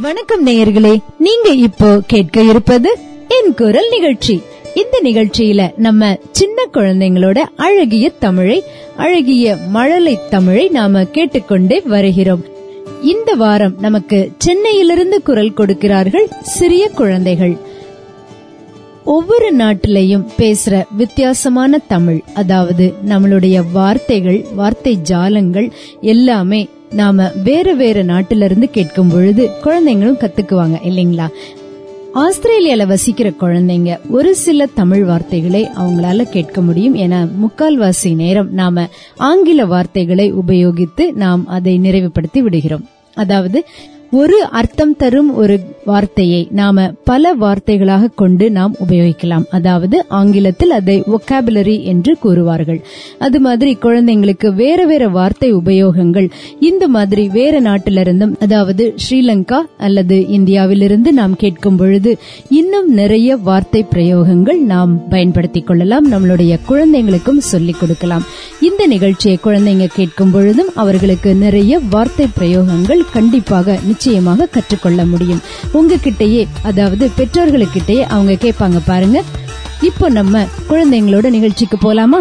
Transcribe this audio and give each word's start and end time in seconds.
வணக்கம் 0.00 0.46
நேயர்களே 0.46 0.98
நீங்க 1.18 1.48
இப்போ 1.50 2.00
கேட்க 2.06 2.42
இருப்பது 2.42 2.98
என் 3.28 3.54
குரல் 3.54 3.88
நிகழ்ச்சி. 3.90 4.40
இந்த 4.74 5.00
நிகழ்ச்சியில 5.02 5.70
நம்ம 5.76 6.18
சின்ன 6.30 6.66
குழந்தைங்களோட 6.72 7.38
அழகிய 7.56 8.10
தமிழை 8.10 8.62
அழகிய 8.96 9.56
மழலை 9.68 10.18
தமிழை 10.30 10.68
நாம 10.68 11.04
கேட்டுக்கொண்டே 11.04 11.80
வருகிறோம். 11.80 12.44
இந்த 13.02 13.34
வாரம் 13.34 13.74
நமக்கு 13.80 14.30
சென்னையிலிருந்து 14.38 15.22
குரல் 15.22 15.54
கொடுக்கிறார்கள் 15.54 16.28
சிறிய 16.42 16.88
குழந்தைகள். 16.88 17.56
ஒவ்வொரு 19.04 19.56
நாட்டிலையும் 19.56 20.26
பேசுற 20.38 20.84
வித்தியாசமான 20.96 21.78
தமிழ் 21.78 22.22
அதாவது 22.34 22.94
நம்மளுடைய 23.08 23.62
வார்த்தைகள் 23.72 24.44
வார்த்தை 24.54 24.98
ஜாலங்கள் 25.08 25.70
எல்லாமே 26.00 26.68
நாம 26.90 27.30
வேற 27.44 27.74
வேற 27.74 28.04
நாட்டுல 28.04 28.44
இருந்து 28.44 28.70
கேட்கும் 28.70 29.08
பொழுது 29.08 29.50
குழந்தைங்களும் 29.64 30.18
கத்துக்குவாங்க 30.18 30.76
இல்லைங்களா? 30.84 31.28
ஆஸ்திரேலியால 32.14 32.86
வசிக்கிற 32.86 33.30
குழந்தைங்க 33.40 33.98
ஒரு 34.08 34.36
சில 34.36 34.66
தமிழ் 34.66 35.04
வார்த்தைகளை 35.04 35.68
அவங்களால 35.76 36.22
கேட்க 36.22 36.60
முடியும். 36.60 36.94
என 36.94 37.26
முக்கால்வாசி 37.26 38.14
நேரம் 38.14 38.52
நாம 38.52 38.88
ஆங்கில 39.16 39.66
வார்த்தைகளை 39.66 40.34
உபயோகித்து 40.34 41.12
நாம் 41.12 41.46
அதை 41.46 41.78
நிறைவுபடுத்தி 41.78 42.38
விடுகிறோம். 42.38 42.88
அதாவது 43.14 43.64
ஒரு 44.10 44.44
அர்த்தம் 44.44 44.96
தரும் 44.96 45.34
ஒரு 45.34 45.60
வார்த்தையை 45.84 46.48
நாம 46.50 46.92
பல 47.04 47.34
வார்த்தைகளாக 47.34 48.10
கொண்டு 48.14 48.50
நாம் 48.50 48.74
உபயோகிக்கலாம். 48.88 49.44
அதாவது 49.50 50.04
ஆங்கிலத்தில் 50.08 50.70
அதை 50.70 51.02
ஒக்காபுலரி 51.06 51.82
என்று 51.82 52.16
கூறுவார்கள். 52.24 52.80
அது 53.18 53.40
மாதிரி 53.40 53.78
குழந்தைங்களுக்கு 53.82 54.54
வேற 54.54 54.86
வேற 54.86 55.08
வார்த்தை 55.08 55.54
உபயோகங்கள் 55.54 56.30
இந்த 56.60 56.88
மாதிரி 56.88 57.28
வேற 57.28 57.60
நாட்டிலிருந்தும் 57.60 58.40
அதாவது 58.40 58.94
ஸ்ரீலங்கா 59.08 59.60
அல்லது 59.78 60.28
இந்தியாவிலிருந்து 60.28 61.12
நாம் 61.12 61.36
கேட்கும் 61.36 61.76
பொழுது 61.76 62.18
இன்னும் 62.48 62.92
நிறைய 62.92 63.36
வார்த்தை 63.36 63.86
பிரயோகங்கள் 63.90 64.58
நாம் 64.58 65.08
பயன்படுத்திக் 65.08 65.66
கொள்ளலாம். 65.66 66.12
நம்மளுடைய 66.12 66.58
குழந்தைங்களுக்கும் 66.68 67.38
சொல்லிக் 67.38 67.76
கொடுக்கலாம். 67.80 68.22
இந்த 68.60 68.86
நிகழ்ச்சியை 68.86 69.38
குழந்தைங்க 69.44 69.86
கேட்கும் 69.94 70.30
பொழுதும் 70.30 70.68
அவர்களுக்கு 70.74 71.34
நிறைய 71.34 71.80
வார்த்தை 71.90 72.26
பிரயோகங்கள் 72.40 73.00
கண்டிப்பாக 73.12 73.78
நிச்சயமாக 73.98 74.46
கற்றுக்கொள்ள 74.46 75.04
முடியும். 75.12 75.40
உங்ககிட்டயே 75.78 76.42
அதாவது 76.62 77.04
பெற்றோர்களுக்கிட்டயே 77.16 78.02
அவங்க 78.14 78.32
கேட்பாங்க 78.44 78.78
பாருங்க. 78.84 79.18
இப்போ 79.88 80.06
நம்ம 80.18 80.42
குழந்தைங்களோட 80.68 81.26
நிகழ்ச்சிக்கு 81.36 81.76
போலாமா? 81.84 82.20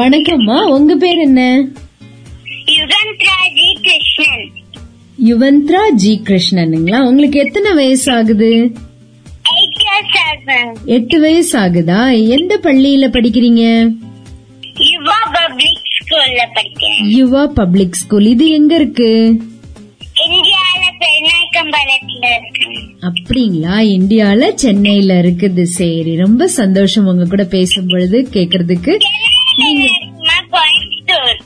வணக்கம்மா 0.00 0.58
உங்க 0.76 0.94
பேர் 1.04 1.22
என்ன? 1.28 1.40
யுவந்த்ரா 5.30 5.80
ஜி 6.02 6.12
கிருஷ்ணனுங்களா? 6.28 7.00
உங்களுக்கு 7.08 7.40
எத்தனை 7.46 7.72
வயசு 7.80 8.08
ஆகுது. 8.18 8.52
எட்டு 10.84 11.16
வயசு 11.20 11.54
ஆகுதா 11.58 11.98
எந்த 12.36 12.52
பள்ளியில 12.62 13.06
படிக்கிறீங்க? 13.16 13.64
ஸ்கூல்ல 16.30 16.42
படிக்கிறேன் 16.54 17.06
யுவா 17.18 17.46
பப்ளிக் 17.46 17.92
ஸ்கூல். 17.92 18.24
இது 18.24 18.48
எங்க 18.48 18.74
இருக்கு? 18.74 19.40
அப்படிங்களா? 23.00 23.76
இந்தியால 23.96 24.54
சென்னையில 24.54 25.14
இருக்குது. 25.20 25.62
சரி 25.62 26.16
ரொம்ப 26.16 26.48
சந்தோஷம் 26.48 27.06
உங்க 27.06 27.24
கூட 27.24 27.44
பேசும் 27.44 27.86
பொழுது 27.86 28.28
கேக்குறதுக்கு. 28.32 28.92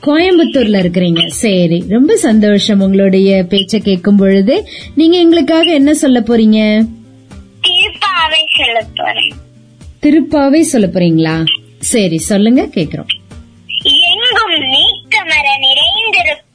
கோயம்புத்தூர்ல 0.01 0.77
இருக்கிறீங்க. 0.83 1.27
சரி 1.27 1.83
ரொம்ப 1.89 2.15
சந்தோஷம் 2.15 2.79
உங்களுடைய 2.79 3.45
பேச்ச 3.49 3.77
கேட்கும் 3.77 4.15
பொழுது. 4.15 4.67
நீங்க 4.95 5.17
எங்களுக்காக 5.17 5.73
என்ன 5.73 5.93
சொல்ல 5.93 6.19
போறீங்க? 6.19 6.59
திருப்பாவை 10.01 10.61
சொல்ல 10.73 10.87
போறீங்களா? 10.87 11.45
சரி 11.79 12.17
சொல்லுங்க 12.17 12.61
கேக்குறோம். 12.75 13.14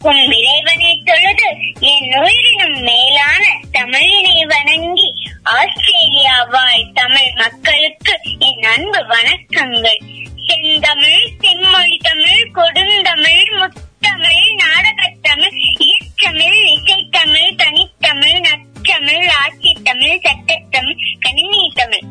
உன் 0.02 0.32
இறைவனை 0.32 1.02
தொழுது 1.04 1.48
என் 1.80 2.22
உயிரினும் 2.22 2.78
மேலான 2.82 3.42
தமிழினை 3.72 4.46
வணங்கி 4.46 5.14
ஆஸ்திரேலியா 5.42 6.42
வாழ் 6.42 6.92
தமிழ் 6.92 7.32
மக்களுக்கு 7.34 8.18
என் 8.38 8.62
அன்பு 8.62 9.06
வணக்கங்கள். 9.06 10.00
செந்தமிழ் 10.46 11.28
செம்மொழி 11.40 11.96
தமிழ் 12.02 12.50
கொடுந்தமிழ் 12.54 13.50
முத்தமிழ் 13.58 14.48
நாடகத்தமிழ் 14.54 15.58
இயற்றமிழ் 15.78 16.58
இசைத்தமிழ் 16.70 17.54
தனித்தமிழ் 17.56 18.40
நற்றமிழ் 18.40 19.28
ஆட்சித்தமிழ் 19.42 20.20
சட்டத்தமிழ் 20.20 21.04
கணினி 21.20 21.72
தமிழ் 21.74 22.06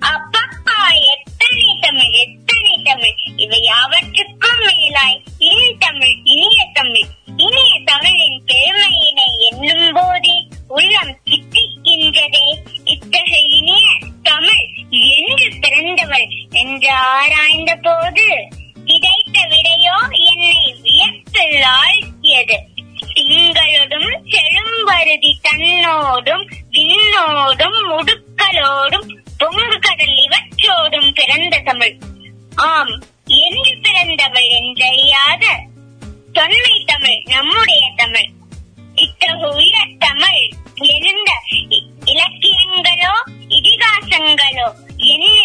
அப்பப்பா 0.00 0.78
எத்தனை 1.48 1.74
தமிழ் 1.80 2.14
எத்தனை 2.20 2.72
தமிழ்? 2.84 3.18
இவை 3.36 3.58
யாவற்றுக்கும் 3.62 4.62
மேலாய் 4.62 5.18
இனி 5.38 5.68
தமிழ் 5.78 6.14
இனிய 6.24 6.58
தமிழ் 6.72 7.06
இனிய 7.36 7.72
தமிழின் 7.84 8.40
பெருமை 8.46 8.95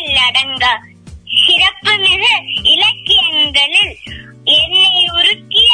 எண்ணில் 0.01 0.21
அடங்கா 0.27 0.71
சிறப்புமிகு 1.41 2.31
இலக்கியங்களில் 2.71 3.91
என்னை 4.53 4.93
உருக்கிய 5.13 5.71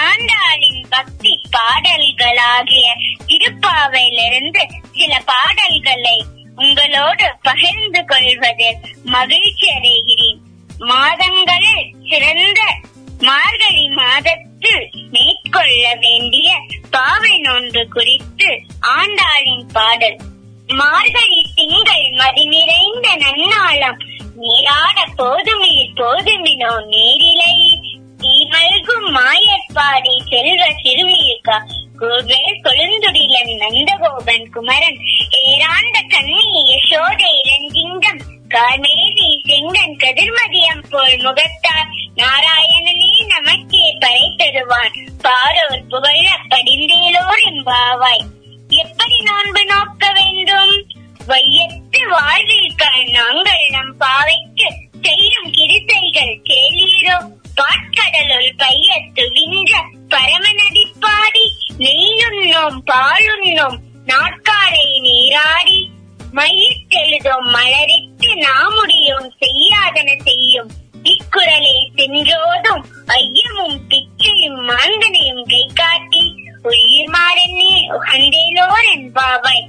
ஆண்டாளின் 0.00 0.82
பக்தி 0.90 1.32
பாடல்களாகிய 1.50 2.86
திருப்பாவையிலிருந்து 3.26 4.62
சில 4.92 5.12
பாடல்களை 5.24 6.16
உங்களோடு 6.56 7.28
பகிர்ந்து 7.42 8.02
கொள்வதில் 8.04 8.80
மகிழ்ச்சி 9.06 9.68
அடைகிறேன். 9.68 10.40
மாதங்களில் 10.84 11.84
சிறந்த 12.08 12.60
மார்கழி 13.20 13.86
மாதத்தில் 13.94 14.84
மேற்கொள்ள 15.10 15.84
வேண்டிய 15.96 16.48
பாவை 16.90 17.34
நோன்பு 17.38 17.82
குறித்து 17.88 18.50
ஆண்டாளின் 18.96 19.66
பாடல் 19.72 20.18
மார்கழி 20.66 21.46
திங்கள் 21.54 22.10
மதி 22.10 22.46
நிறைந்த 22.46 23.08
நன்னாளாம். 23.16 23.98
நீராட 24.36 25.04
போதுமில் 25.16 25.92
போதுமினோ 25.94 26.86
நீரிலை. 26.86 27.80
தீமல்கும் 28.18 29.08
மாயற்பாடி 29.14 30.20
செல்வ 30.28 30.66
சிறுமியுக்கா 30.82 31.58
கோவில் 31.98 32.60
கொழுந்துடிலன் 32.62 33.52
நந்தகோபன் 33.56 34.50
குமரன். 34.50 34.98
ஏராண்ட 35.30 36.00
கண்ணி 36.08 36.64
யசோதை 36.70 37.30
இளஞ்சிங்கம் 37.42 38.20
கார்மேவி 38.48 39.42
செங்கன் 39.48 39.96
கதிர்மதியம் 39.96 40.84
போல் 40.90 41.16
முகத்தார். 41.16 41.90
நாராயணனே 42.16 43.26
நமக்கே 43.28 43.96
பறை 44.00 44.34
தருவான் 44.36 44.92
பாரோர் 45.22 45.86
புகழ 45.88 46.38
படிந்தேலோர் 46.48 47.44
எம்பாவாய் 47.44 48.33
எப்படி 48.68 49.22
நோன்பு 49.22 49.64
நோக்க 49.64 50.12
வேண்டும்? 50.12 50.74
வையத்து 51.26 52.08
வாழ்வில் 52.08 52.74
நாங்கள் 53.12 53.68
நம் 53.70 53.96
பாவைக்கு 53.96 54.68
செய்யும் 55.02 55.50
கிருசைகள் 55.50 56.40
கேளீரோ? 56.42 57.16
பாட்கடலுள் 57.56 58.52
பையத்து 58.56 59.24
வின்ற 59.32 59.72
பரம 60.08 60.44
நடிப்பாடி 60.52 61.46
நெய்யுண்ணோம் 61.78 62.78
பாலுண்ணோம் 62.84 63.78
நாட்காரை 64.06 65.00
நீராடி 65.00 65.90
மையிட்டெழுதும் 66.32 67.48
மலரிட்டு 67.52 68.34
நாமுடியும் 68.34 69.28
செய்யாதன 69.40 70.22
செய்யும் 70.22 70.70
இக்குரலை 71.02 71.88
சென்றோதும் 71.96 72.84
ஐயமும் 73.06 73.78
பிச்சையும் 73.88 74.60
மாந்தனையும் 74.68 75.44
கை 75.44 75.70
காட்டி 75.74 76.43
உயிர் 76.64 77.10
மாறென்னே 77.10 77.72
உகந்தேலோர் 77.96 78.86
என்பாவாய் 78.94 79.64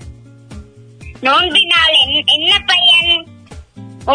நோன்பினால் 1.22 1.96
என்ன 2.26 2.52
பயன்? 2.66 3.14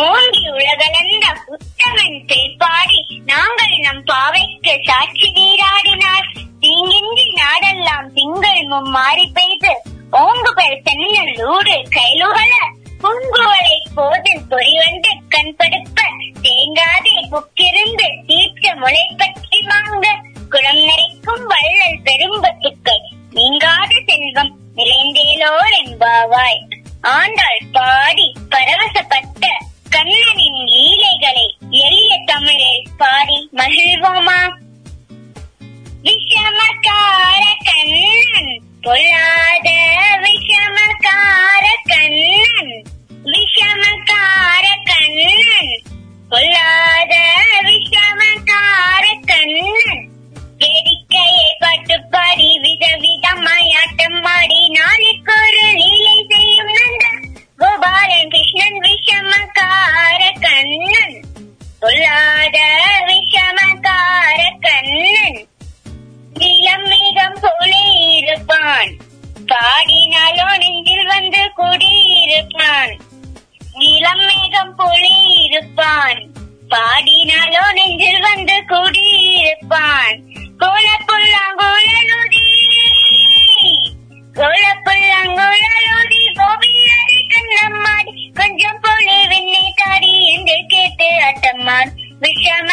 ஓங்கி 0.01 0.43
உலகளந்த 0.51 1.27
புத்தகன் 1.47 2.19
பேர்பாடி 2.29 2.99
நாங்கள் 3.25 3.75
நம் 3.79 4.05
பாவைக்கு 4.05 4.75
சாட்சி 4.85 5.29
நீராடினார். 5.31 6.29
தீங்கின்றி 6.61 7.27
நாடெல்லாம் 7.41 8.09
திங்கள் 8.13 8.63
மும்மாறி 8.65 9.27
பெய்து 9.33 9.73
ஓங்குபல் 10.13 10.83
தென்னலூடு 10.87 11.77
கைலுகல 11.97 12.53
பூங்குவலை 13.03 13.77
போதில் 13.95 14.47
பொறிவந்து 14.49 15.13
கண்படுப்ப 15.29 15.99
தேங்காதே 16.43 17.17
புக்கிருந்து 17.33 18.09
தீர்த்த 18.27 18.75
முளைப்பற்றி 18.75 19.50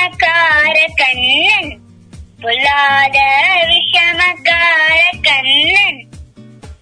விஷமக்கார 0.07 0.85
கண்ணன் 0.95 1.79
பொல்லாத 2.41 3.19
விஷமக்கார 3.67 4.99
கண்ணன். 5.21 6.09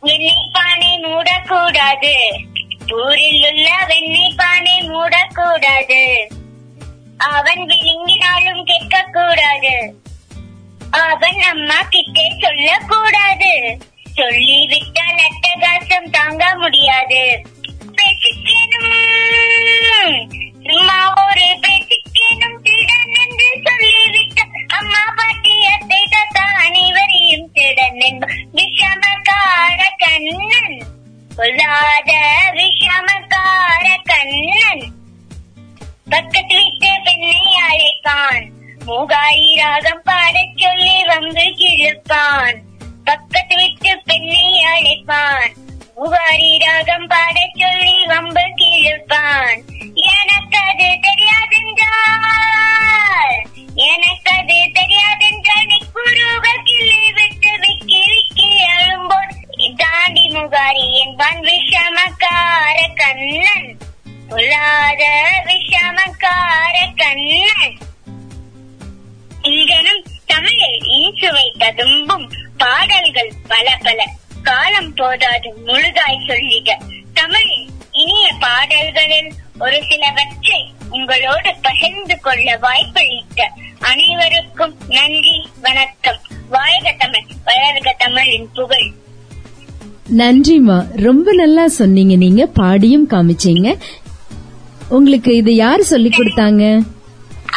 எண்ணெய் 0.01 0.50
பானை 0.54 1.00
மூடக்கூடாது. 1.00 2.13
ஊரில் 2.94 3.48
உள்ள 3.51 3.69
வெண்ணெய் 3.88 4.33
பானை 4.38 4.80
மூடக்கூடாது. 4.80 6.31
அவன் 7.18 7.60
விழுங்கினாலும் 7.60 8.66
கேட்கக்கூடாது. 8.66 9.92
அவன் 10.92 11.42
அம்மா 11.42 11.81
கிட்டே 11.81 12.33
சொல்லக்கூடாது. 12.39 13.77
சொல்லிவிட்டால் 14.13 15.16
அட்டகாசம் 15.16 16.10
தாங்க 16.10 16.56
முடியாது. 16.56 17.42
பேசிக்கணும் 17.95 19.13
சும்மா 20.69 21.27
ஒரு 21.27 21.57
பேசிக்கணும் 22.30 22.63
விஷமக்கார 32.54 33.88
கண்ணன். 34.06 34.94
பக்கத்து 36.10 36.57
பெண்ணை 37.04 37.39
அழைப்பான் 37.69 38.50
மூகாயி 38.88 39.56
ராகம் 39.56 40.01
பாடச் 40.06 40.57
சொல்லி 40.57 41.04
வம்பு 41.04 41.42
கிழப்பான். 41.42 42.57
பக்கத்து 43.04 44.00
பெண்ணை 44.06 44.66
அழைப்பான் 44.66 45.54
மூகாரி 45.95 46.57
ராகம் 46.60 47.07
பாடச் 47.07 47.60
சொல்லி 47.60 48.06
வம்பு 48.06 48.42
கிழப்பான். 48.42 49.62
எனக்கு 50.36 50.70
அது 50.70 51.00
தெரியாதென்றால் 51.08 51.76
எனக்கு 53.76 54.38
அது 54.38 54.70
தெரியாதென்றால் 54.80 55.66
நீ 55.66 55.82
குருக 55.94 56.60
கிள்ளி 56.64 57.12
விட்டு 57.12 57.60
விக்கி 57.60 58.04
விக்கி 58.08 58.64
அழும்போது 58.64 59.36
தாண்டி 59.76 60.30
முகாரி 60.30 61.06
என்பான் 61.06 61.40
விஷமக்கார 61.40 62.96
கண்ணன். 62.96 63.78
பொல்லாத 64.30 65.04
விஷமக்கார 65.46 66.96
கண்ணன். 66.96 67.78
இங்கனும் 69.42 70.06
தமிழில் 70.26 70.82
இன்சுவை 70.98 71.54
ததும்பும் 71.58 72.32
பாடல்கள் 72.58 73.32
பல 73.48 73.78
பல. 73.84 74.04
காலம் 74.44 74.94
போதாது 74.94 75.54
முழுதாய் 75.66 76.28
சொல்லிட 76.28 76.78
தமிழின் 77.14 77.70
இனிய 77.92 78.32
பாடல்களில் 78.40 79.34
ஒரு 79.63 79.78
சிலவற்றை 79.90 80.57
உங்களோடு 80.90 81.52
பகிர்ந்து 81.62 82.16
கொள்ள 82.19 82.57
வாய்ப்பளித்த 82.62 83.40
அனைவருக்கும் 83.92 84.74
நன்றி 84.88 85.36
வணக்கம். 85.62 86.18
வாழ்க 86.50 86.96
தமிழ் 86.98 87.28
வளர்க 87.46 87.92
தமிழின் 87.98 88.48
புகழ். 88.54 88.88
நன்றிமா 90.19 90.78
ரொம்ப 90.96 91.34
நல்லா 91.34 91.68
சொன்னீங்க 91.68 92.16
நீங்க 92.16 92.46
பாடியும் 92.46 93.07
காமிச்சீங்க. 93.07 93.78
உங்களுக்கு 94.90 95.36
இது 95.36 95.56
யார் 95.56 95.81
சொல்லி 95.81 96.10
கொடுத்தாங்க? 96.10 96.63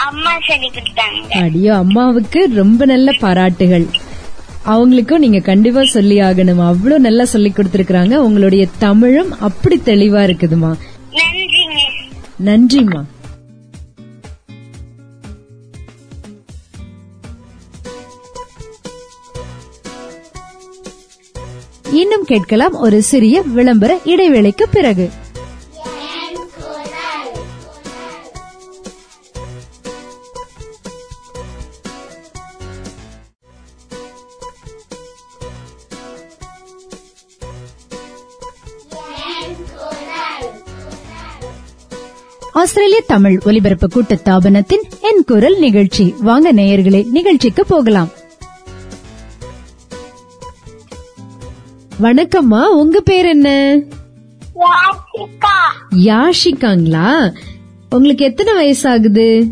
அம்மா 0.07 0.35
சொல்லி 0.47 0.69
கொடுத்தாங்க. 0.69 1.33
அடியோ 1.45 1.77
அம்மாவுக்கு 1.77 2.49
ரொம்ப 2.55 2.85
நல்ல 2.85 3.15
பாராட்டுகள். 3.21 3.87
அவங்களுக்கும் 4.65 5.25
நீங்க 5.25 5.39
கண்டிப்பா 5.39 5.85
சொல்லி 5.85 6.21
ஆகணும் 6.21 6.63
அவ்வளவு 6.67 7.01
நல்லா 7.01 7.25
சொல்லி 7.25 7.53
கொடுத்திருக்காங்க 7.57 8.15
உங்களுடைய 8.15 8.67
தமிழும் 8.79 9.33
அப்படி 9.41 9.81
தெளிவா 9.85 10.23
இருக்குதுமா 10.29 10.73
நன்றிம்மா 12.45 13.05
இன்னும் 21.93 22.25
கேட்கலாம் 22.25 22.75
ஒரு 22.75 23.03
சிறிய 23.03 23.43
விளம்பர 23.43 24.01
இடைவேளைக்கு 24.05 24.65
பிறகு. 24.71 25.11
ஆஸ்திரேலிய 42.53 43.01
தமிழ் 43.07 43.41
ஒலிபரப்பு 43.45 43.89
கூட்ட 43.89 44.15
ஸ்தாபனத்தின் 44.15 44.83
என் 45.01 45.25
குரல் 45.27 45.59
நிகழ்ச்சி. 45.59 46.15
வாங்க 46.21 46.53
நேயர்களே 46.53 47.11
நிகழ்ச்சிக்கு 47.11 47.67
போகலாம். 47.67 48.09
வணக்கம்மா 52.01 52.65
உங்க 52.65 53.01
பேர் 53.01 53.27
என்ன? 53.27 53.79
யாஷிகாங்களா? 55.91 57.35
உங்களுக்கு 57.91 58.25
எத்தனை 58.25 58.53
வயசாகுது? 58.55 59.51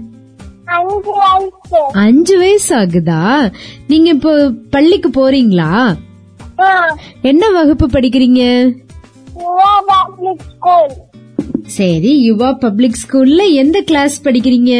அஞ்சு 0.64 1.00
வயசு. 1.04 1.92
அஞ்சு 1.92 2.38
வயசு 2.38 2.76
ஆகுதா 2.76 3.52
நீங்க 3.88 4.10
இப்போ 4.10 4.50
பள்ளிக்கு 4.70 5.08
போறீங்களா? 5.08 5.96
என்ன 7.22 7.50
வகுப்பு 7.50 7.86
படிக்கிறீங்க? 7.86 8.72
சரி 11.66 12.10
யுவா 12.26 12.52
பப்ளிக் 12.52 12.98
ஸ்கூல்ல 13.02 13.52
எந்த 13.52 13.80
கிளாஸ் 13.80 14.22
படிக்கிறீங்க? 14.24 14.72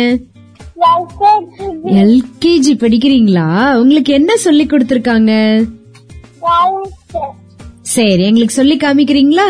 எல்கேஜி 2.03 2.75
படிக்கிறீங்களா? 2.83 3.49
உங்களுக்கு 3.81 4.13
என்ன 4.13 4.37
சொல்லி 4.37 4.67
கொடுத்திருக்காங்க? 4.67 5.33
சரி 7.95 8.23
எங்களுக்கு 8.25 8.55
சொல்லி 8.55 8.77
காமிக்கிறீங்களா? 8.77 9.49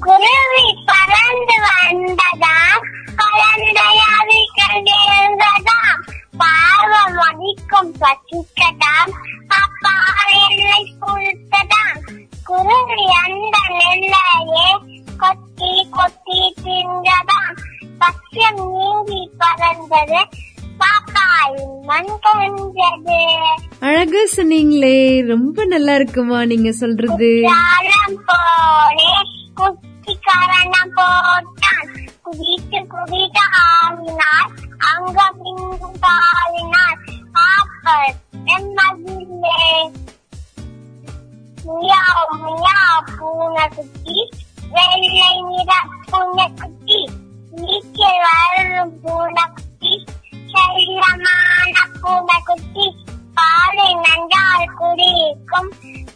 குருவி 0.00 0.66
பறந்து 0.90 1.56
வந்ததா 1.68 2.54
மதிக்கும் 7.16 7.94
பசிக்கதாம் 8.00 9.12
குருவி 12.44 13.04
அந்த 13.22 13.56
நெல்லையே 13.78 14.66
கொத்தி 15.16 15.72
கொத்தி 15.90 16.40
தின்றதாம் 16.62 17.56
பச்சம் 17.98 18.60
நீங்கி 18.72 19.22
பறந்தது 19.38 20.20
அழகா 23.80 24.22
சொன்னீங்களே 24.34 24.96
ரொம்ப 25.26 25.64
நல்லா 25.64 25.94
இருக்குமா 25.94 26.38
நீங்க 26.44 26.70
சொல்றது? 26.72 27.30
குட்டிக்காரனம் 29.58 30.92
போட்டான். 30.96 31.88
குதித்து 32.22 32.80
குதித்து 32.86 33.44
ஆடினான் 33.64 34.50
அங்கம் 34.88 35.40
இங்கும் 35.44 35.98
பாடினான் 36.00 37.02
பாப்பன் 37.34 38.16
மகிழ்ந்தே 38.74 39.60
பூனைக்குட்டி 43.14 44.18
வெள்ளை 44.76 45.30
நிற 45.48 45.72
பூனைக்குட்டி 46.10 47.00
நீச்சல் 47.60 48.20
வளரும் 48.24 48.94
பூனைக்குட்டி 49.02 49.92
செல்லமான 50.52 51.74
பூனைக்குட்டி 52.02 52.86
பாலை 53.38 53.88
நன்றால் 54.04 54.74
குடிக்கும் 54.80 55.70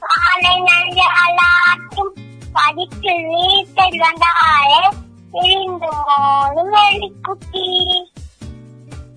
பாலை 0.05 0.55
நன்றால் 0.69 1.41
ஆட்டும் 1.63 2.13
படித்து 2.55 3.15
வீட்டில் 3.27 3.99
வந்தாலே 4.05 4.83
பிரிந்து 5.35 5.91
மோதும் 6.03 6.73
வெள்ளிக்குட்டி 6.77 7.67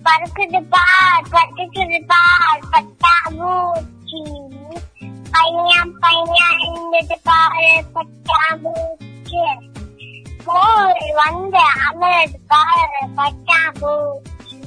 பறக்குது 0.06 0.60
பார் 0.72 1.28
பட்டுக்குது 1.32 1.98
பார் 2.10 2.64
பட்டாம்பூச்சி 2.72 4.22
பையன் 5.34 5.92
பையன் 6.02 6.58
இருந்தது 6.60 7.16
பாரு 7.28 7.70
பட்டாம்பூச்சி 7.94 8.91
வந்து 11.14 11.60
அமரது 11.86 12.38
பாரு 12.46 13.00
பட்டாம்பூச்சி 13.16 14.58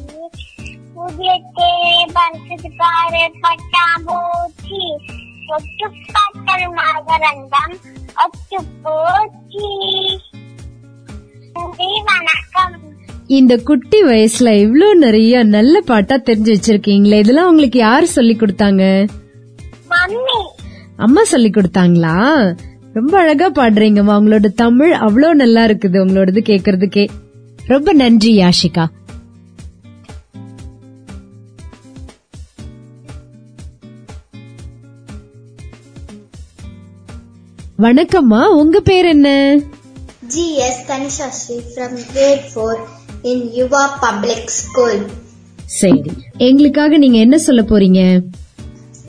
புதிய 0.95 1.31
தேவை 1.57 2.05
பறக்குது 2.13 2.69
பாரு 2.77 3.23
பட்டாம்பூச்சி 3.43 4.81
தொட்டு 5.47 5.87
பார்த்தல் 6.13 6.67
மகரந்தம் 6.77 7.75
ஒத்து 8.15 8.59
போச்சி. 8.83 9.67
வணக்கம் 12.09 12.75
இந்த 13.29 13.57
குட்டி 13.57 14.03
வயசுல 14.03 14.49
இவ்ளோ 14.55 14.93
நிறைய 14.95 15.43
நல்ல 15.47 15.81
பாட்டா 15.81 16.15
தெரிஞ்சு 16.17 16.53
வச்சிருக்கீங்களே 16.53 17.19
இதெல்லாம் 17.19 17.47
உங்களுக்கு 17.47 17.79
யாரு 17.79 18.07
சொல்லி 18.07 18.35
கொடுத்தாங்க? 18.35 18.83
அம்மா 20.97 21.21
சொல்லி 21.23 21.49
கொடுத்தாங்களா? 21.49 22.15
ரொம்ப 22.95 23.19
அழகா 23.19 23.51
பாடுறீங்கம்மா. 23.51 24.23
உங்களோட 24.23 24.45
தமிழ் 24.45 24.91
அவ்வளோ 24.91 25.33
நல்லா 25.33 25.65
இருக்குது. 25.65 25.97
உங்களோடது 26.05 26.41
கேக்குறதுக்கே. 26.45 27.07
ரொம்ப 27.65 27.93
நன்றி 27.93 28.37
யாஷிகா. 28.37 28.85
வணக்கம்மா. 37.77 38.45
உங்க 38.45 38.79
பேர் 38.79 39.05
என்ன? 39.05 39.59
G.S. 40.27 40.91
Tanishashri 40.91 41.59
from 41.75 41.99
grade 42.13 42.41
4 42.55 42.75
in 43.23 43.51
Yuva 43.51 43.87
Public 44.01 44.45
School. 44.45 45.09
சரி. 45.65 46.03
எங்களுக்காக 46.37 46.97
நீங்க 46.97 47.17
என்ன 47.17 47.37
சொல்ல 47.37 47.61
போறீங்க? 47.61 48.21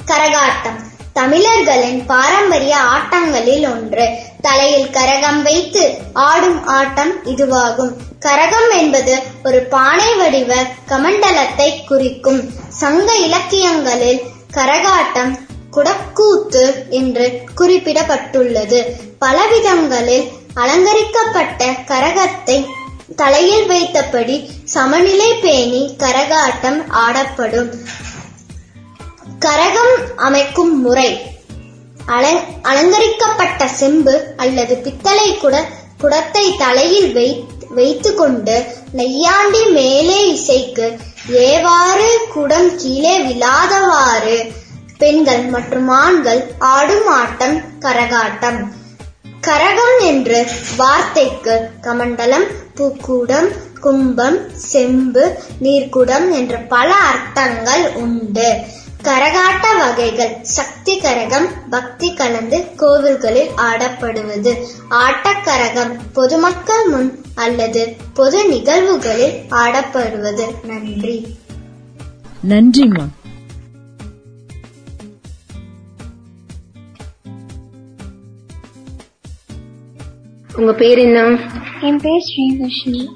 கரகாட்டம். 0.06 0.85
தமிழர்களின் 1.18 2.06
பாரம்பரிய 2.06 2.74
ஆட்டங்களில் 2.94 3.66
ஒன்று. 3.70 4.06
தலையில் 4.40 4.88
கரகம் 4.88 5.42
வைத்து 5.42 5.82
ஆடும் 6.12 6.66
ஆட்டம் 6.66 7.12
இதுவாகும். 7.24 7.92
கரகம் 8.18 8.70
என்பது 8.76 9.14
ஒரு 9.44 9.60
பானை 9.62 10.14
வடிவ 10.14 10.54
கமண்டலத்தை 10.88 11.68
குறிக்கும் 11.86 12.42
சங்க 12.68 13.16
இலக்கியங்களில் 13.16 14.20
கரகாட்டம் 14.54 15.32
குடக்கூத்து 15.72 16.64
என்று 16.88 17.26
குறிப்பிடப்பட்டுள்ளது. 17.56 18.80
பலவிதங்களில் 19.20 20.26
அலங்கரிக்கப்பட்ட 20.54 21.64
கரகத்தை 21.92 22.58
தலையில் 23.16 23.66
வைத்தபடி 23.66 24.36
சமநிலை 24.64 25.32
பேணி 25.34 25.96
கரகாட்டம் 25.98 26.80
ஆடப்படும். 27.06 27.72
கரகம் 29.38 30.16
அமைக்கும் 30.16 30.80
முறை. 30.80 31.20
அல- 32.06 32.42
அலங்கரிக்கப்பட்ட 32.62 33.68
செம்பு 33.68 34.34
அல்லது 34.36 34.76
பித்தளை 34.76 35.38
குட 35.38 35.64
குடத்தை 35.98 36.54
தலையில் 36.58 37.44
வைத்து 37.68 38.14
கொண்டு 38.14 38.64
நெய்யாண்டி 38.96 39.72
மேலே 39.72 40.32
இசைக்கு 40.32 40.98
ஏவாறு 41.28 42.16
குடம் 42.32 42.76
கீழே 42.76 43.18
விழாதவாறு. 43.18 44.52
பெண்கள் 44.98 45.44
மற்றும் 45.44 45.88
ஆண்கள் 45.88 46.52
ஆடும் 46.58 47.06
ஆட்டம் 47.06 47.62
கரகாட்டம். 47.80 48.66
கரகம் 49.40 50.00
என்று 50.00 50.46
வார்த்தைக்கு 50.76 51.70
கமண்டலம் 51.82 52.46
பூக்கூடம் 52.74 53.52
கும்பம் 53.80 54.56
செம்பு 54.56 55.38
நீர்க்குடம் 55.62 56.30
என்ற 56.30 56.56
பல 56.56 56.94
அர்த்தங்கள் 56.94 57.94
உண்டு. 57.94 58.54
கரகாட்ட 59.02 59.78
வகைகள் 59.78 60.38
சக்தி 60.42 61.00
கரகம் 61.00 61.46
பக்தி 61.70 62.14
கலந்து 62.14 62.64
கோவில்களில் 62.76 63.50
ஆடப்படுவது. 63.56 64.52
ஆட்டக்கரகம் 64.90 65.98
பொதுமக்கள் 66.12 66.88
முன் 66.88 67.24
அல்லது 67.34 67.96
பொது 68.14 68.48
நிகழ்வுகளில் 68.48 69.36
ஆடப்படுவது. 69.50 70.46
நன்றி. 70.66 71.36
நன்றிம்மா 72.48 73.06
உங்க 80.56 80.72
பேர் 80.72 80.98
என்ன? 80.98 81.38
என் 81.80 82.00
பேர் 82.00 82.22
ஸ்ரீவிஷ்ணு 82.26 83.06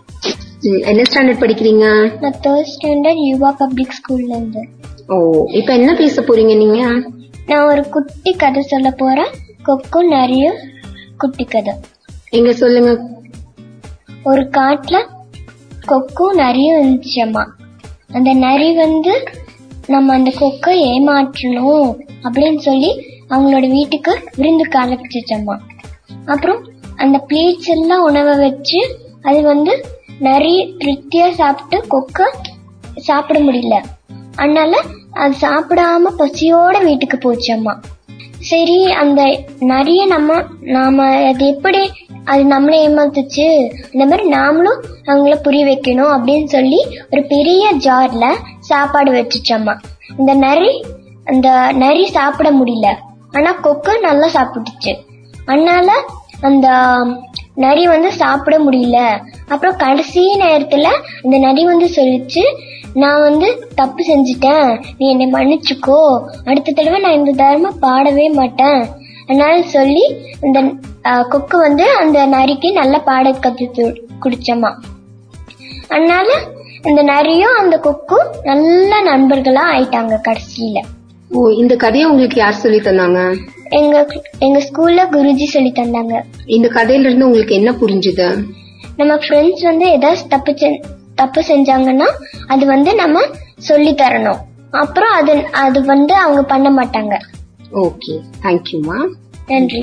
ம், 0.63 0.83
என்ன 0.83 1.03
ஸ்டாண்டர்ட் 1.03 1.43
படிக்கிறீங்க? 1.43 2.19
நான் 2.21 2.35
தேர்ட் 2.41 2.71
ஸ்டாண்டர்ட் 2.73 3.23
யுவா 3.31 3.51
பப்ளிக் 3.57 3.95
ஸ்கூல்ல 3.99 4.29
இருந்து. 4.29 4.69
ஓ 5.13 5.47
இப்ப 5.47 5.75
என்ன 5.75 5.95
பேச 5.95 6.23
போறீங்க 6.23 6.57
நீங்க? 6.57 7.11
நான் 7.47 7.67
ஒரு 7.67 7.89
குட்டி 7.89 8.33
கதை 8.33 8.63
சொல்ல 8.63 8.91
போறேன். 8.91 9.31
கொக்கு 9.63 10.05
நிறைய 10.05 10.57
குட்டி 11.19 11.45
கதை. 11.45 11.73
எங்க 12.31 12.53
சொல்லுங்க. 12.53 13.09
ஒரு 14.25 14.43
காட்டுல 14.43 15.07
கொக்கு 15.87 16.35
நிறைய 16.35 16.85
இருந்துச்சம்மா. 16.85 17.47
அந்த 18.13 18.33
நரி 18.33 18.75
வந்து 18.75 19.25
நம்ம 19.87 20.13
அந்த 20.13 20.33
கொக்கை 20.41 20.83
ஏமாற்றணும் 20.91 21.99
அப்படின்னு 22.23 22.59
சொல்லி 22.59 23.07
அவங்களோட 23.29 23.71
வீட்டுக்கு 23.71 24.19
விருந்துக்கு 24.37 24.79
அழைச்சிச்சம்மா. 24.79 25.59
அப்புறம் 26.27 26.69
அந்த 26.97 27.25
பிளேட்ஸ் 27.29 27.67
எல்லாம் 27.67 28.03
உணவை 28.03 28.37
வச்சு 28.37 28.99
அது 29.23 29.43
வந்து 29.43 29.85
நிறைய 30.19 30.67
திருப்தியா 30.67 31.31
சாப்பிட்டு 31.31 31.87
கொக்கை 31.87 32.35
சாப்பிட 32.97 33.41
முடியல. 33.41 33.83
அதனால 34.37 34.85
அது 35.13 35.35
சாப்பிடாம 35.41 36.01
பசியோட 36.19 36.85
வீட்டுக்கு 36.85 37.33
போச்சம்மா 37.33 37.75
சரி 38.39 38.93
அந்த 38.93 39.39
நிறைய 39.59 40.07
நம்ம 40.07 40.43
நாம 40.61 41.05
அது 41.27 41.47
எப்படி 41.47 41.91
அது 42.25 42.45
நம்மளை 42.45 42.79
ஏமாத்துச்சு? 42.89 43.71
இந்த 43.91 44.07
மாதிரி 44.07 44.29
நாமளும் 44.29 44.83
அவங்கள 45.07 45.35
புரிய 45.35 45.65
வைக்கணும் 45.65 46.13
அப்படின்னு 46.15 46.45
சொல்லி 46.45 46.99
ஒரு 47.11 47.25
பெரிய 47.25 47.75
ஜார்ல 47.75 48.35
சாப்பாடு 48.61 49.13
வச்சுச்சம்மா 49.13 49.79
இந்த 50.19 50.35
நரி 50.35 50.85
அந்த 51.25 51.73
நரி 51.73 52.07
சாப்பிட 52.07 52.53
முடியல. 52.53 52.95
ஆனா 53.33 53.53
கொக்கு 53.53 54.01
நல்லா 54.01 54.27
சாப்பிட்டுச்சு. 54.27 54.95
அதனால 55.47 55.93
அந்த 56.41 56.69
நரி 57.55 57.87
வந்து 57.87 58.13
சாப்பிட 58.13 58.59
முடியல. 58.59 59.21
அப்புறம் 59.49 59.77
கடைசி 59.77 60.37
நேரத்துல 60.39 60.83
அந்த 61.25 61.39
நரி 61.39 61.65
வந்து 61.65 61.87
சொல்லிச்சு 61.87 62.43
நான் 62.95 63.21
வந்து 63.21 63.69
தப்பு 63.75 64.05
செஞ்சுட்டேன். 64.09 64.85
நீ 64.99 65.11
என்னை 65.11 65.31
மன்னிச்சுக்கோ. 65.33 66.23
அடுத்த 66.45 66.73
தடவை 66.73 67.01
நான் 67.01 67.13
இந்த 67.13 67.33
தர்ம 67.33 67.71
பாடவே 67.83 68.33
மாட்டேன். 68.33 68.87
அதனால 69.27 69.63
சொல்லி 69.63 70.17
இந்த 70.43 70.63
அஹ், 71.03 71.29
கொக்கு 71.29 71.59
வந்து 71.59 71.97
அந்த 71.97 72.27
நரிக்கு 72.27 72.73
நல்ல 72.73 72.99
பாட 72.99 73.31
கத்து 73.31 73.97
குடிச்சம்மா. 74.25 74.75
அதனால 75.89 76.27
இந்த 76.85 77.03
நரியும் 77.03 77.57
அந்த 77.59 77.79
கொக்கும் 77.79 78.27
நல்ல 78.43 79.03
நண்பர்களா 79.03 79.61
ஆயிட்டாங்க 79.73 80.21
கடைசியில. 80.29 80.79
ஓ 81.31 81.49
இந்த 81.49 81.77
கதையை 81.77 82.11
உங்களுக்கு 82.11 82.39
யார் 82.41 82.55
சொல்லி 82.55 82.79
தந்தாங்க? 82.79 83.39
எங்க 83.69 84.07
எங்க 84.39 84.59
ஸ்கூல்ல 84.59 85.07
குருஜி 85.13 85.45
சொல்லி 85.45 85.71
தந்தாங்க. 85.71 86.21
இந்த 86.47 86.69
கதையில 86.69 87.01
இருந்து 87.01 87.27
உங்களுக்கு 87.27 87.55
என்ன 87.55 87.71
புரிஞ்சுது? 87.71 88.45
நம்ம 88.97 89.15
ஃப்ரெண்ட்ஸ் 89.15 89.63
வந்து 89.63 89.91
ஏதாவது 89.91 90.29
தப்பு 90.29 90.55
தப்பு 91.21 91.41
செஞ்சாங்கன்னா 91.41 92.09
அது 92.47 92.65
வந்து 92.67 92.95
நம்ம 92.95 93.23
சொல்லி 93.57 93.93
தரணும். 93.95 94.41
அப்புறம் 94.71 95.13
அது 95.13 95.33
அது 95.65 95.79
வந்து 95.85 96.15
அவங்க 96.15 96.43
பண்ண 96.43 96.69
மாட்டாங்க. 96.71 97.15
ஓகே 97.73 98.15
தேங்க்யூமா 98.43 98.99
நன்றி. 99.47 99.81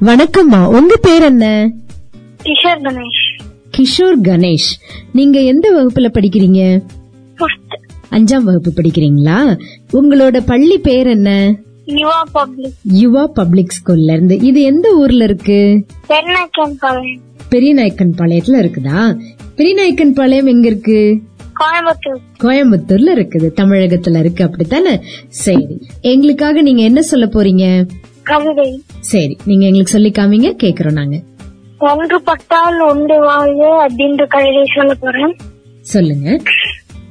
வணக்கம்மா 0.00 0.60
உங்க 0.78 0.96
பேர் 0.96 1.22
என்ன? 1.22 1.70
கிஷோர் 2.42 2.82
கணேஷ். 2.86 3.24
கிஷோர் 3.76 4.18
கணேஷ். 4.22 4.72
நீங்க 5.12 5.40
எந்த 5.40 5.66
வகுப்புல 5.76 6.08
படிக்கிறீங்க? 6.16 6.62
அஞ்சாம் 8.10 8.46
வகுப்பு 8.48 8.72
படிக்கிறீங்களா? 8.76 9.38
உங்களோட 9.92 10.40
பள்ளி 10.46 10.78
பேர் 10.78 11.06
என்ன? 11.06 11.30
யுவா 11.86 12.22
பப்ளிக். 12.32 12.72
யுவா 12.92 13.24
பப்ளிக் 13.24 13.74
ஸ்கூல்ல 13.80 14.12
இருந்து. 14.12 14.40
இது 14.40 14.62
எந்த 14.62 14.94
ஊர்ல 14.94 15.24
இருக்கு? 15.24 15.86
பாளையம். 16.78 17.20
பெரியநாயக்கன் 17.50 18.14
பாளையத்துல 18.18 18.66
இருக்குதா? 18.66 19.18
பெரியநாயக்கன் 19.56 20.14
பாளையம் 20.14 20.46
எங்க 20.46 20.66
இருக்கு? 20.66 21.22
கோயம்புத்தூர். 21.60 22.20
கோயம்புத்தூர்ல 22.40 23.14
இருக்குது. 23.14 23.50
தமிழகத்துல 23.60 24.18
இருக்கு. 24.18 24.44
அப்படித்தானே? 24.44 25.00
சரி. 25.28 25.86
எங்களுக்காக 26.00 26.62
நீங்க 26.62 26.82
என்ன 26.82 27.02
சொல்ல 27.02 27.26
போறீங்க? 27.26 27.88
கவிதை. 28.22 28.82
சரி. 29.00 29.36
நீங்க 29.44 29.66
எங்களுக்கு 29.66 29.92
சொல்லி 29.92 30.10
காமிங்க. 30.10 30.56
கேக்குறோம் 30.62 30.92
நாங்க. 30.92 31.20
ஒன்று 31.78 32.22
பட்டால் 32.22 32.80
ஒன்று 32.80 33.20
வாழ்வு 33.20 33.86
அப்படின்ற 33.86 34.26
கவிதை 34.26 34.64
சொல்ல 34.74 34.94
போறேன். 34.94 35.36
சொல்லுங்க. 35.80 36.38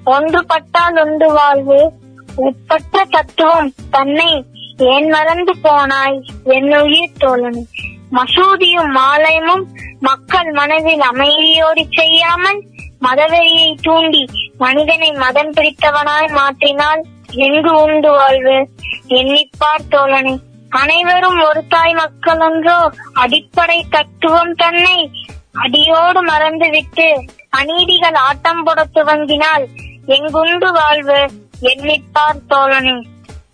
ஒன்று 0.03 0.45
பட்டால் 0.45 1.07
ஒன்று 1.07 1.31
வாழ்வு 1.31 1.91
உட்பட்ட 2.35 3.05
தத்துவம் 3.09 3.73
தன்னை 3.89 4.45
ஏன் 4.77 5.07
மறந்து 5.07 5.53
போனாய் 5.61 6.21
என் 6.43 6.81
உயிர் 6.81 7.17
தோழன் 7.17 7.67
மசூதியும் 8.11 8.91
மாலயமும் 8.95 9.63
மக்கள் 9.99 10.51
மனதில் 10.51 10.99
அமைதியோடு 10.99 11.85
செய்யாமல் 11.89 12.63
மதவெறியை 13.01 13.75
தூண்டி 13.81 14.25
மனிதனை 14.57 15.11
மதம் 15.11 15.51
பிடித்தவனாய் 15.51 16.27
மாற்றினால் 16.27 17.01
எங்கு 17.27 17.81
உண்டு 17.81 18.11
வாழ்வு? 18.11 18.69
எண்ணிப்பார் 19.07 19.89
தோழனை. 19.89 20.39
அனைவரும் 20.69 21.39
ஒரு 21.39 21.67
தாய் 21.67 21.93
மக்கள் 21.93 22.39
ஒன்றோ 22.39 22.91
அடிப்படை 23.13 23.85
தத்துவம் 23.89 24.53
தன்னை 24.53 25.11
அடியோடு 25.53 26.23
மறந்துவிட்டு 26.23 27.25
அநீதிகள் 27.49 28.13
ஆட்டம் 28.13 28.63
போட 28.63 28.85
துவங்கினால் 28.93 29.65
எங்குண்டு 30.05 30.71
வாழ்வு? 30.71 31.29
எண்ணிப்பார் 31.61 32.45
தோழனே. 32.49 33.05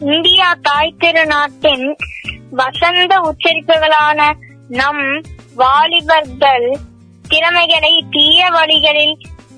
இந்தியா 0.02 0.58
தாய் 0.62 0.96
திருநாட்டின் 1.00 1.96
வசந்த 2.52 3.20
உச்சரிப்புகளான 3.20 4.34
நம் 4.70 5.22
வாலிபர்கள் 5.56 6.78
திறமைகளை 7.28 8.06
தீய 8.10 8.50
வழிகளில் 8.50 9.18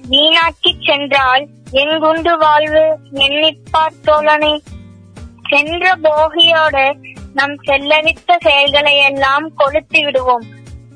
வீணாக்கிச் 0.09 0.83
சென்றால் 0.85 1.47
எங்குண்டு 1.73 2.38
வாழ்வு? 2.38 3.00
எண்ணிப்பார் 3.12 3.93
தோழனே. 4.05 4.59
சென்ற 5.50 5.95
போகியோடு 6.03 6.95
நம் 7.33 7.63
செல்லவித்த 7.63 8.38
செயல்களை 8.39 8.97
எல்லாம் 8.97 9.53
கொளுத்தி 9.53 10.03
விடுவோம். 10.03 10.43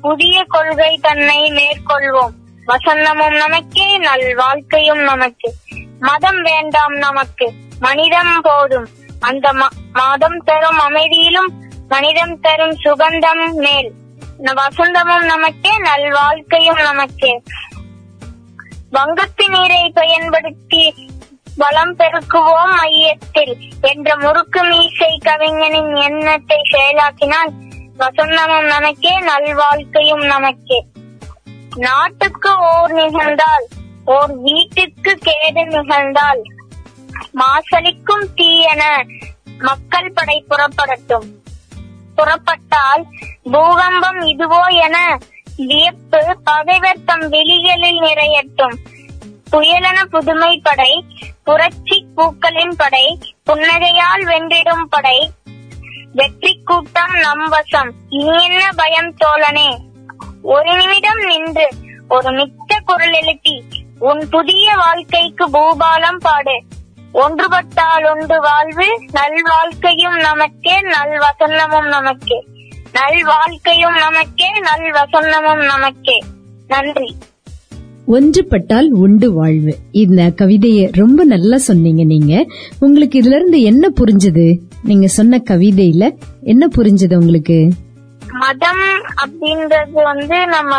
புதிய 0.00 0.44
கொள்கை 0.48 0.98
தன்னை 1.02 1.52
மேற்கொள்வோம். 1.52 2.32
வசந்தமும் 2.66 3.36
நமக்கே 3.36 3.98
நல் 3.98 4.34
வாழ்க்கையும் 4.34 5.02
நமக்கு. 5.02 5.54
மதம் 5.98 6.42
வேண்டாம் 6.42 6.94
நமக்கு. 6.94 7.52
மனிதம் 7.80 8.40
போதும். 8.42 8.88
அந்த 9.20 9.70
மாதம் 9.92 10.42
தரும் 10.44 10.78
அமைதியிலும் 10.78 11.52
மனிதம் 11.88 12.40
தரும் 12.40 12.76
சுகந்தம் 12.84 13.52
மேல். 13.52 13.92
வசந்தமும் 14.38 15.24
நமக்கே 15.24 15.78
நல் 15.78 16.10
வாழ்க்கையும் 16.10 16.82
நமக்கே. 16.82 17.42
வங்கத்து 18.92 19.48
நீரை 19.48 19.90
பயன்படுத்தி 19.94 21.10
வளம் 21.56 21.96
பெருக்குவோம் 21.96 22.76
மையத்தில். 22.76 23.56
என்ற 23.80 24.16
முறுக்கு 24.16 24.62
மீசை 24.62 25.18
கவிஞனின் 25.18 25.94
எண்ணத்தை 25.94 26.56
செயலாக்கினால் 26.72 27.52
வசந்தமும் 27.98 28.66
நமக்கே 28.66 29.18
நல்வாழ்க்கையும் 29.20 30.24
நமக்கே. 30.26 30.86
நாட்டுக்கு 31.76 32.58
ஓர் 32.58 32.92
நிகழ்ந்தால் 32.92 33.66
ஓர் 34.04 34.32
வீட்டுக்கு 34.36 35.18
கேடு 35.20 35.64
நிகழ்ந்தால் 35.66 36.42
மாசலிக்கும் 37.32 38.26
தீயென 38.34 38.82
மக்கள் 39.58 40.12
படை 40.12 40.44
புறப்படட்டும். 40.48 41.28
புறப்பட்டால் 42.16 43.04
பூகம்பம் 43.42 44.20
இதுவோ 44.20 44.62
என 44.82 45.18
வியப்பு 45.56 46.36
பகைவர் 46.44 47.04
தம் 47.04 47.28
விழிகளில் 47.28 48.00
நிறையட்டும். 48.00 48.76
புயலென 49.52 50.04
புதுமை 50.04 50.58
படை 50.58 51.04
புரட்சி 51.44 52.06
பூக்களின் 52.14 52.76
படை 52.76 53.18
புன்னகையால் 53.46 54.24
வென்றிடும் 54.24 54.86
படை. 54.90 55.30
வெற்றி 56.12 56.60
கூட்டம் 56.64 57.14
நம் 57.14 57.48
வசம் 57.48 57.92
இனி 58.08 58.44
என்ன 58.44 58.72
பயம் 58.76 59.14
தோழனே? 59.14 59.68
ஒரு 60.42 60.76
நிமிடம் 60.76 61.22
நின்று 61.24 61.68
ஒரு 62.08 62.32
மிக்க 62.32 62.80
குரல் 62.84 63.12
எழுப்பி 63.12 63.64
உன் 63.98 64.28
புதிய 64.28 64.76
வாழ்க்கைக்கு 64.76 65.48
பூபாலம் 65.50 66.20
பாடு. 66.20 66.62
ஒன்றுபட்டால் 67.14 68.10
ஒன்று 68.10 68.40
வாழ்வு 68.40 68.86
நல் 69.12 69.42
வாழ்க்கையும் 69.44 70.16
நமக்கே 70.16 70.80
நல் 70.80 71.18
வசந்தமும் 71.18 71.88
நமக்கே. 71.88 72.46
நல் 72.92 73.24
வாழ்க்கையும் 73.24 73.94
நமக்கே 73.94 74.46
நல் 74.60 74.92
வசந்தமும் 74.92 75.64
நமக்கே. 75.64 76.22
நன்றி. 76.66 77.16
ஒன்றுபட்டால் 78.06 78.88
உண்டு 78.88 79.32
வாழ்வு. 79.32 79.76
இந்த 79.92 80.30
கவிதையை 80.30 80.90
ரொம்ப 80.92 81.24
நல்லா 81.24 81.56
சொன்னீங்க 81.56 82.04
நீங்க. 82.04 82.46
உங்களுக்கு 82.80 83.20
இதுல 83.20 83.34
இருந்து 83.34 83.60
என்ன 83.60 83.88
புரிஞ்சது? 84.00 84.58
நீங்க 84.82 85.06
சொன்ன 85.06 85.42
கவிதையில 85.50 86.18
என்ன 86.42 86.68
புரிஞ்சது 86.76 87.14
உங்களுக்கு? 87.14 87.72
மதம் 88.32 88.82
அப்படின்றது 89.24 90.02
வந்து 90.02 90.46
நம்ம 90.46 90.76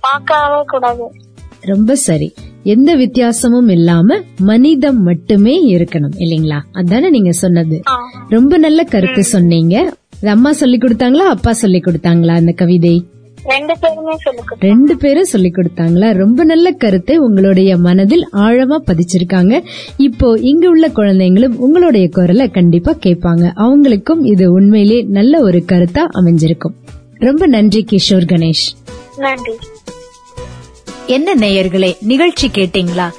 பார்க்கவே 0.00 0.62
கூடாது. 0.66 1.12
ரொம்ப 1.60 1.94
சரி. 1.94 2.34
எந்த 2.64 2.94
வித்தியாசமும் 2.94 3.68
இல்லாம 3.68 4.20
மனிதம் 4.38 5.02
மட்டுமே 5.02 5.76
இருக்கணும் 5.76 6.14
இல்லைங்களா? 6.18 6.60
அதானே 6.72 7.10
நீங்க 7.10 7.32
சொன்னது. 7.32 7.80
ரொம்ப 8.28 8.58
நல்ல 8.58 8.84
கருத்து 8.84 9.24
சொன்னீங்க. 9.24 9.92
அம்மா 10.24 10.52
சொல்லி 10.52 10.78
கொடுத்தாங்களா 10.78 11.26
அப்பா 11.34 11.52
சொல்லி 11.52 11.80
கொடுத்தாங்களா 11.80 12.28
அந்த 12.28 12.52
கவிதை? 12.52 13.04
ரெண்டு 13.44 13.78
பேருமே 13.78 14.16
சொல்லுங்க 14.16 14.56
ரெண்டு 14.58 14.96
பேரும் 14.96 15.24
சொல்லி 15.24 15.50
கொடுத்தாங்களா? 15.50 16.12
ரொம்ப 16.14 16.44
நல்ல 16.44 16.70
கருத்தை 16.70 17.16
உங்களுடைய 17.16 17.76
மனதில் 17.76 18.28
ஆழமா 18.32 18.78
பதிச்சிருக்காங்க. 18.86 19.62
இப்போ 19.96 20.38
இங்க 20.40 20.68
உள்ள 20.68 20.88
குழந்தைங்களும் 20.88 21.56
உங்களுடைய 21.56 22.08
குரலை 22.08 22.50
கண்டிப்பா 22.50 22.92
கேட்பாங்க. 22.92 23.52
அவங்களுக்கும் 23.56 24.24
இது 24.24 24.52
உண்மையிலே 24.52 25.02
நல்ல 25.02 25.40
ஒரு 25.40 25.64
கருத்தா 25.66 26.06
அமைஞ்சிருக்கும். 26.14 26.74
ரொம்ப 27.14 27.46
நன்றி 27.46 27.84
கிஷோர் 27.90 28.28
கணேஷ். 28.28 28.66
நன்றி. 29.16 29.52
என்ன 31.06 31.34
நேயர்களே 31.34 31.96
நிகழ்ச்சி 32.00 32.48
கேட்டீங்களா? 32.48 33.10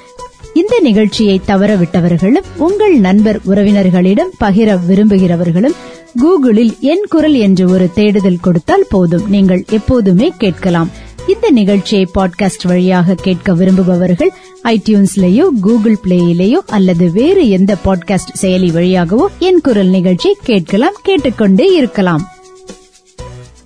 இந்த 0.53 0.79
நிகழ்ச்சியை 0.81 1.41
தவறவிட்டவர்களும் 1.47 2.43
உங்கள் 2.57 2.99
நண்பர் 2.99 3.39
உறவினர்களிடம் 3.47 4.31
பகிர 4.39 4.79
விரும்புகிறவர்களும் 4.89 5.75
கூகுளில் 6.21 6.79
என் 6.79 7.05
குரல் 7.09 7.33
என்று 7.33 7.69
ஒரு 7.69 7.93
தேடுதல் 7.93 8.39
கொடுத்தால் 8.41 8.85
போதும். 8.89 9.29
நீங்கள் 9.29 9.65
எப்போதுமே 9.69 10.31
கேட்கலாம். 10.37 10.91
இந்த 11.27 11.49
நிகழ்ச்சியை 11.49 12.07
பாட்காஸ்ட் 12.15 12.67
வழியாக 12.67 13.15
கேட்க 13.15 13.53
விரும்புபவர்கள் 13.53 14.31
ஐடியூன்ஸ்லேயோ 14.63 15.45
கூகுள் 15.61 15.97
பிளேயிலேயோ 16.03 16.59
அல்லது 16.65 17.11
வேறு 17.11 17.49
எந்த 17.49 17.75
பாட்காஸ்ட் 17.85 18.35
செயலி 18.41 18.71
வழியாகவோ 18.71 19.27
என் 19.39 19.61
குரல் 19.61 19.87
நிகழ்ச்சி 19.87 20.37
கேட்கலாம் 20.43 20.93
கேட்டுக்கொண்டே 21.01 21.73
இருக்கலாம். 21.73 22.29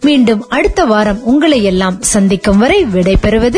மீண்டும் 0.02 0.48
அடுத்த 0.48 0.86
வாரம் 0.86 1.24
உங்களை 1.24 1.64
எல்லாம் 1.64 2.02
சந்திக்கும் 2.02 2.58
வரை 2.58 2.86
விடைபெறுவது 2.86 3.58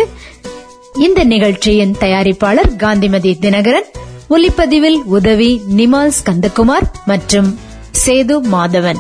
இந்த 0.94 1.24
நிகழ்ச்சியின் 1.24 1.96
தயாரிப்பாளர் 2.00 2.76
காந்திமதி 2.76 3.38
தினகரன் 3.42 3.88
ஒலிப்பதிவில் 4.28 5.00
உதவி 5.06 5.62
நிமால் 5.78 6.14
ஸ்கந்தகுமார் 6.20 6.88
மற்றும் 7.06 7.50
சேது 8.06 8.36
மாதவன். 8.52 9.00